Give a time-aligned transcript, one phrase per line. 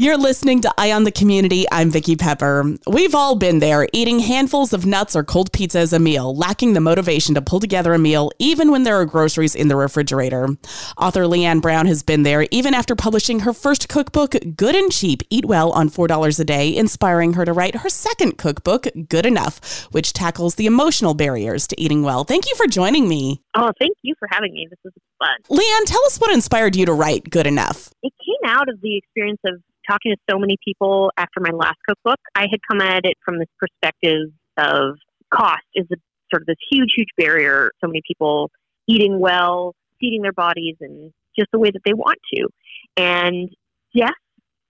[0.00, 1.66] You're listening to Eye on the Community.
[1.72, 2.76] I'm Vicki Pepper.
[2.86, 6.74] We've all been there, eating handfuls of nuts or cold pizza as a meal, lacking
[6.74, 10.50] the motivation to pull together a meal, even when there are groceries in the refrigerator.
[10.98, 15.24] Author Leanne Brown has been there, even after publishing her first cookbook, Good and Cheap
[15.30, 19.88] Eat Well on $4 a Day, inspiring her to write her second cookbook, Good Enough,
[19.90, 22.22] which tackles the emotional barriers to eating well.
[22.22, 23.42] Thank you for joining me.
[23.56, 24.68] Oh, thank you for having me.
[24.70, 25.58] This was fun.
[25.58, 27.90] Leanne, tell us what inspired you to write Good Enough.
[28.04, 31.78] It came out of the experience of talking to so many people after my last
[31.88, 34.96] cookbook, I had come at it from this perspective of
[35.32, 35.96] cost is a,
[36.30, 37.70] sort of this huge, huge barrier.
[37.80, 38.50] So many people
[38.86, 42.48] eating well, feeding their bodies, and just the way that they want to.
[42.96, 43.50] And
[43.92, 44.12] yes,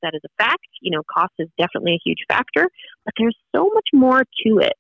[0.03, 0.67] that is a fact.
[0.81, 2.69] You know, cost is definitely a huge factor,
[3.05, 4.75] but there's so much more to it.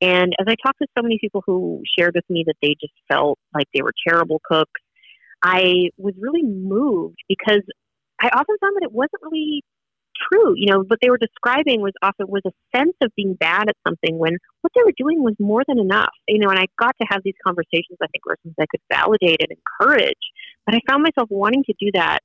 [0.00, 2.92] And as I talked to so many people who shared with me that they just
[3.08, 4.80] felt like they were terrible cooks,
[5.42, 7.62] I was really moved because
[8.20, 9.62] I often found that it wasn't really
[10.30, 10.54] true.
[10.56, 13.76] You know, what they were describing was often was a sense of being bad at
[13.86, 16.12] something when what they were doing was more than enough.
[16.28, 17.98] You know, and I got to have these conversations.
[18.02, 20.14] I think were where I could validate and encourage,
[20.66, 22.20] but I found myself wanting to do that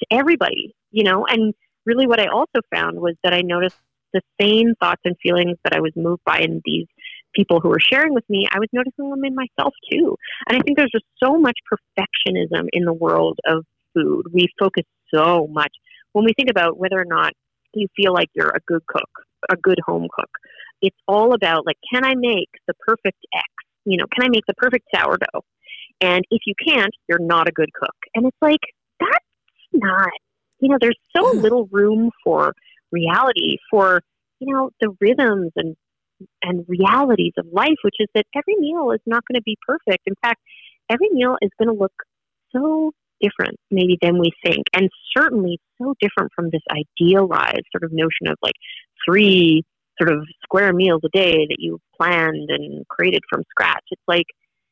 [0.00, 0.74] to everybody.
[0.90, 1.54] You know, and
[1.86, 3.76] really what I also found was that I noticed
[4.12, 6.86] the same thoughts and feelings that I was moved by in these
[7.34, 10.16] people who were sharing with me, I was noticing them in myself too.
[10.48, 13.64] And I think there's just so much perfectionism in the world of
[13.94, 14.24] food.
[14.32, 14.84] We focus
[15.14, 15.72] so much
[16.12, 17.32] when we think about whether or not
[17.74, 19.10] you feel like you're a good cook,
[19.50, 20.30] a good home cook,
[20.82, 23.44] it's all about like, can I make the perfect X?
[23.84, 25.44] You know, can I make the perfect sourdough?
[26.00, 27.94] And if you can't, you're not a good cook.
[28.14, 28.60] And it's like,
[28.98, 29.24] that's
[29.72, 30.10] not,
[30.60, 32.54] you know, there's so little room for
[32.90, 34.02] reality, for,
[34.38, 35.76] you know, the rhythms and
[36.42, 40.02] and realities of life, which is that every meal is not going to be perfect.
[40.06, 40.40] In fact,
[40.90, 41.92] every meal is going to look
[42.52, 47.92] so different maybe than we think and certainly so different from this idealized sort of
[47.92, 48.54] notion of like
[49.04, 49.62] three
[50.00, 53.84] sort of square meals a day that you planned and created from scratch.
[53.90, 54.26] It's like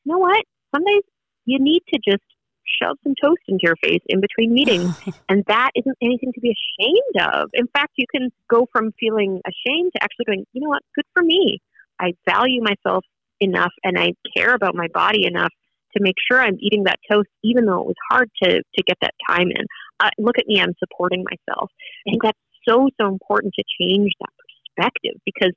[0.05, 0.43] you know what?
[0.75, 1.03] Some days
[1.45, 2.23] you need to just
[2.81, 4.95] shove some toast into your face in between meetings
[5.29, 7.51] and that isn't anything to be ashamed of.
[7.55, 10.83] In fact you can go from feeling ashamed to actually going you know what?
[10.95, 11.61] Good for me.
[12.01, 13.05] I value myself
[13.41, 15.53] enough and i care about my body enough
[15.99, 18.97] to make sure I'm eating that toast, even though it was hard to, to get
[19.03, 19.67] that time in.
[20.01, 21.71] Uh, look at me, I'm supporting myself.
[22.07, 22.39] I think that's
[22.69, 24.31] so, so important to change that
[24.77, 25.53] perspective because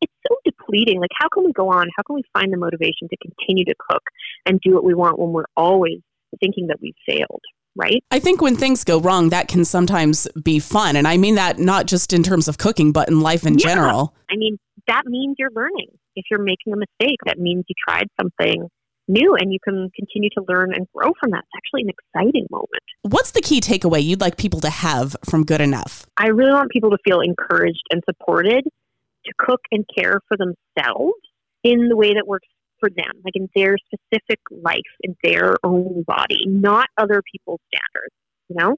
[0.00, 1.00] it's so depleting.
[1.00, 1.88] Like, how can we go on?
[1.96, 4.02] How can we find the motivation to continue to cook
[4.46, 6.00] and do what we want when we're always
[6.40, 7.42] thinking that we've failed?
[7.76, 8.04] Right?
[8.12, 10.94] I think when things go wrong, that can sometimes be fun.
[10.94, 13.66] And I mean that not just in terms of cooking, but in life in yeah.
[13.66, 14.14] general.
[14.30, 15.88] I mean, that means you're learning.
[16.14, 18.68] If you're making a mistake, that means you tried something
[19.08, 21.44] new and you can continue to learn and grow from that.
[21.44, 22.82] It's actually an exciting moment.
[23.02, 26.06] What's the key takeaway you'd like people to have from Good Enough?
[26.16, 31.14] I really want people to feel encouraged and supported to cook and care for themselves
[31.62, 32.48] in the way that works
[32.80, 38.14] for them, like in their specific life, in their own body, not other people's standards,
[38.48, 38.76] you know?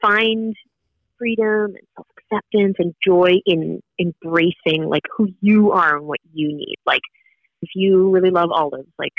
[0.00, 0.54] Find
[1.18, 6.48] freedom and self acceptance and joy in embracing like who you are and what you
[6.48, 6.76] need.
[6.86, 7.02] Like
[7.62, 9.12] if you really love olives, like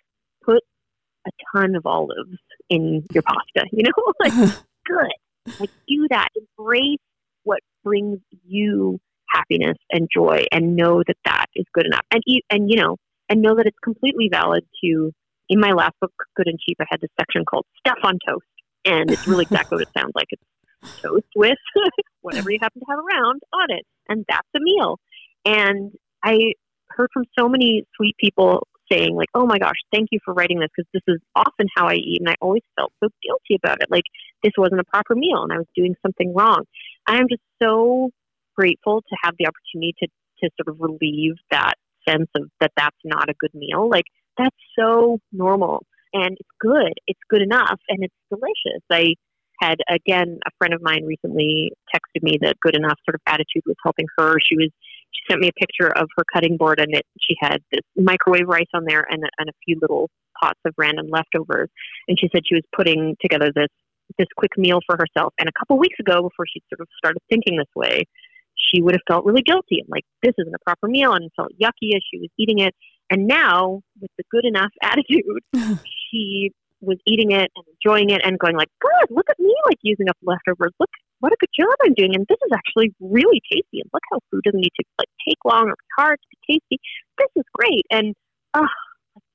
[1.28, 2.38] a ton of olives
[2.70, 4.14] in your pasta, you know?
[4.20, 4.34] like,
[4.86, 5.60] good.
[5.60, 6.30] Like, do that.
[6.58, 7.00] Embrace
[7.44, 9.00] what brings you
[9.30, 12.06] happiness and joy and know that that is good enough.
[12.12, 12.98] And, and you know,
[13.30, 15.12] and know that it's completely valid to,
[15.50, 18.46] in my last book, Good and Cheap, I had this section called Stuff on Toast.
[18.86, 20.28] And it's really exactly what it sounds like.
[20.30, 21.58] It's toast with
[22.22, 23.86] whatever you happen to have around on it.
[24.10, 25.00] And that's a meal.
[25.46, 25.94] And
[26.24, 26.54] I
[26.90, 30.60] heard from so many sweet people saying like, "Oh my gosh, thank you for writing
[30.60, 33.82] this because this is often how I eat, and I always felt so guilty about
[33.82, 33.88] it.
[33.90, 34.04] Like
[34.44, 36.64] this wasn't a proper meal, and I was doing something wrong."
[37.08, 38.12] I'm just so
[38.56, 40.08] grateful to have the opportunity to
[40.44, 41.74] to sort of relieve that
[42.08, 43.90] sense of that that's not a good meal.
[43.90, 44.06] Like
[44.38, 46.94] that's so normal and it's good.
[47.08, 48.84] It's good enough and it's delicious.
[48.92, 49.16] I
[49.62, 53.64] had again a friend of mine recently texted me that good enough sort of attitude
[53.66, 54.36] was helping her.
[54.40, 54.70] She was
[55.14, 58.48] she sent me a picture of her cutting board and it she had this microwave
[58.48, 60.10] rice on there and and a few little
[60.42, 61.70] pots of random leftovers.
[62.08, 63.70] And she said she was putting together this
[64.18, 65.34] this quick meal for herself.
[65.40, 68.04] And a couple weeks ago, before she sort of started thinking this way,
[68.56, 71.52] she would have felt really guilty and like this isn't a proper meal and felt
[71.62, 72.74] yucky as she was eating it.
[73.10, 75.24] And now, with the good enough attitude,
[76.12, 76.52] she
[76.82, 80.10] was eating it and enjoying it and going like, god look at me like using
[80.10, 80.74] up leftovers.
[80.80, 80.90] Look,
[81.24, 83.80] what a good job I'm doing, and this is actually really tasty.
[83.80, 86.60] And look how food doesn't need to like take long or be hard to be
[86.60, 86.82] tasty.
[87.18, 88.14] This is great, and
[88.54, 88.68] oh,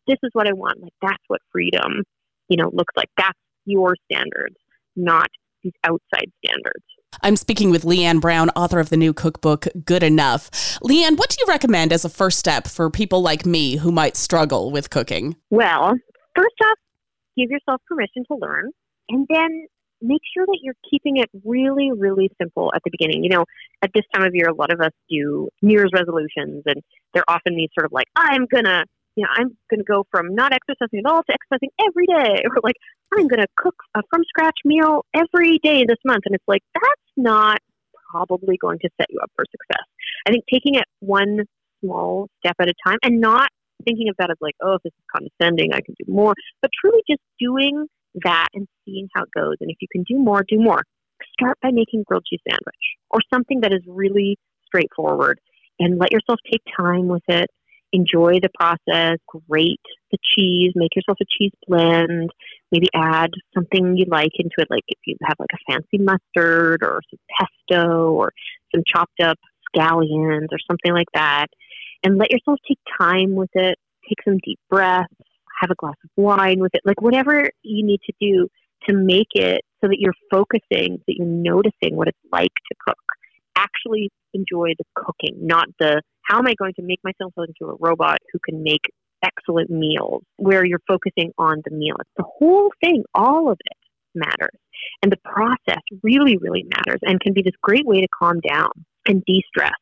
[0.07, 0.83] this is what I want.
[0.83, 2.05] Like that's what freedom,
[2.51, 3.09] you know, looks like.
[3.17, 4.57] That's your standards,
[4.97, 5.29] not
[5.65, 6.85] these outside standards.
[7.23, 10.51] I'm speaking with Leanne Brown, author of the new cookbook, Good Enough.
[10.83, 14.15] Leanne, what do you recommend as a first step for people like me who might
[14.15, 15.37] struggle with cooking?
[15.49, 15.95] Well,
[16.37, 16.79] first off,
[17.35, 18.73] give yourself permission to learn,
[19.09, 19.67] and then
[20.01, 23.25] make sure that you're keeping it really, really simple at the beginning.
[23.25, 23.45] You know,
[23.83, 26.83] at this time of year, a lot of us do New Year's resolutions, and
[27.15, 28.85] they're often these sort of like, I'm gonna,
[29.17, 32.61] you know, I'm gonna go from not exercising at all to exercising every day, or
[32.63, 32.77] like,
[33.17, 36.23] I'm gonna cook a from scratch meal every day this month.
[36.27, 37.59] And it's like, that's not
[38.11, 39.85] probably going to set you up for success.
[40.27, 41.45] I think taking it one
[41.81, 43.49] small step at a time and not
[43.85, 46.71] thinking of that as like, oh, if this is condescending, I can do more, but
[46.81, 47.87] truly just doing
[48.23, 49.57] that and seeing how it goes.
[49.61, 50.83] And if you can do more, do more.
[51.33, 55.41] Start by making grilled cheese sandwich or something that is really straightforward
[55.79, 57.49] and let yourself take time with it.
[57.93, 59.81] Enjoy the process, grate
[60.13, 62.31] the cheese, make yourself a cheese blend,
[62.71, 66.83] maybe add something you like into it, like if you have like a fancy mustard
[66.83, 68.33] or some pesto or
[68.75, 69.39] some chopped up
[69.75, 71.47] scallions or something like that
[72.03, 73.79] and let yourself take time with it.
[74.09, 75.09] Take some deep breaths,
[75.61, 78.49] have a glass of wine with it, like whatever you need to do
[78.89, 82.97] to make it so that you're focusing, that you're noticing what it's like to cook.
[83.57, 87.77] Actually enjoy the cooking, not the how am I going to make myself into a
[87.81, 88.83] robot who can make
[89.25, 91.97] excellent meals, where you're focusing on the meal.
[91.99, 93.77] It's the whole thing, all of it
[94.15, 94.59] matters.
[95.03, 98.71] And the process really, really matters and can be this great way to calm down
[99.07, 99.73] and de stress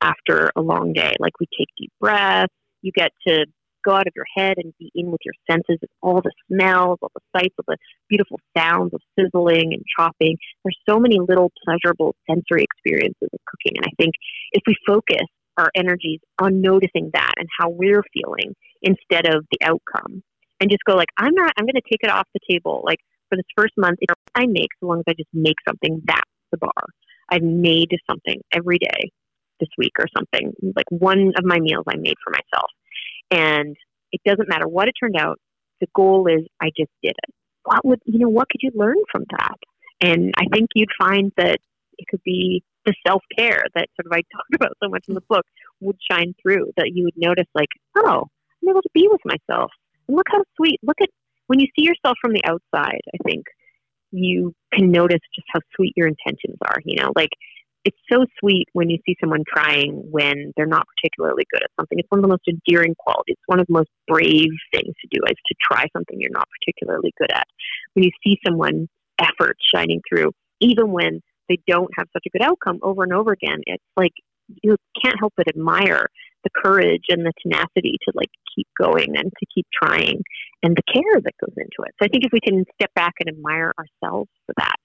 [0.00, 1.12] after a long day.
[1.18, 3.46] Like we take deep breaths, you get to
[3.84, 6.98] go out of your head and be in with your senses of all the smells,
[7.02, 7.76] all the sights, all the
[8.08, 10.36] beautiful sounds of sizzling and chopping.
[10.64, 13.76] There's so many little pleasurable sensory experiences of cooking.
[13.76, 14.14] And I think
[14.52, 15.26] if we focus
[15.56, 20.22] our energies on noticing that and how we're feeling instead of the outcome
[20.60, 22.82] and just go like, I'm not, I'm going to take it off the table.
[22.84, 22.98] Like
[23.28, 23.98] for this first month,
[24.34, 26.84] I make, so long as I just make something, that's the bar.
[27.30, 29.10] I've made something every day
[29.60, 30.52] this week or something.
[30.76, 32.70] Like one of my meals I made for myself.
[33.30, 33.76] And
[34.12, 35.38] it doesn't matter what it turned out.
[35.80, 37.34] The goal is I just did it.
[37.64, 39.56] What would, you know, what could you learn from that?
[40.00, 41.58] And I think you'd find that
[41.98, 45.14] it could be the self care that sort of I talked about so much in
[45.14, 45.44] the book
[45.80, 48.24] would shine through, that you would notice, like, oh,
[48.62, 49.70] I'm able to be with myself.
[50.08, 50.80] And look how sweet.
[50.82, 51.08] Look at
[51.46, 53.44] when you see yourself from the outside, I think
[54.10, 56.78] you can notice just how sweet your intentions are.
[56.84, 57.30] You know, like
[57.88, 61.98] it's so sweet when you see someone trying when they're not particularly good at something.
[61.98, 63.36] It's one of the most endearing qualities.
[63.38, 66.48] It's one of the most brave things to do is to try something you're not
[66.60, 67.46] particularly good at.
[67.94, 72.42] When you see someone effort shining through, even when they don't have such a good
[72.42, 74.12] outcome over and over again, it's like
[74.62, 76.08] you can't help but admire
[76.44, 80.20] the courage and the tenacity to like keep going and to keep trying
[80.62, 81.94] and the care that goes into it.
[81.98, 84.76] So I think if we can step back and admire ourselves for that,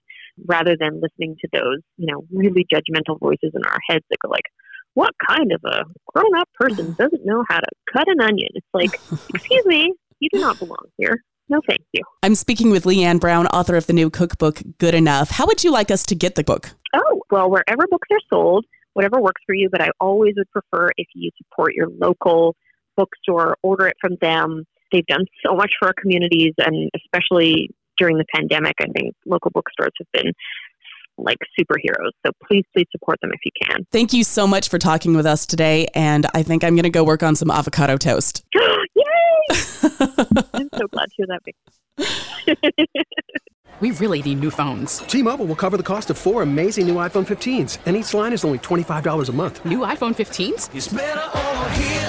[0.47, 4.29] rather than listening to those, you know, really judgmental voices in our heads that go
[4.29, 4.45] like,
[4.93, 7.03] what kind of a grown up person uh-huh.
[7.03, 8.49] doesn't know how to cut an onion?
[8.53, 8.99] It's like,
[9.33, 11.23] excuse me, you do not belong here.
[11.49, 12.01] No, thank you.
[12.21, 15.29] I'm speaking with Leanne Brown, author of the new cookbook, Good Enough.
[15.29, 16.69] How would you like us to get the book?
[16.95, 20.89] Oh, well, wherever books are sold, whatever works for you, but I always would prefer
[20.97, 22.55] if you support your local
[22.95, 24.65] bookstore, order it from them.
[24.91, 29.51] They've done so much for our communities, and especially during the pandemic, I think local
[29.51, 30.33] bookstores have been
[31.17, 32.11] like superheroes.
[32.25, 33.85] So please, please support them if you can.
[33.91, 35.87] Thank you so much for talking with us today.
[35.93, 38.43] And I think I'm going to go work on some avocado toast.
[38.55, 38.63] Yay!
[40.53, 41.41] I'm so glad to hear that.
[43.79, 44.99] we really need new phones.
[44.99, 48.43] T-Mobile will cover the cost of four amazing new iPhone 15s, and each line is
[48.45, 49.65] only $25 a month.
[49.65, 50.73] New iPhone 15s?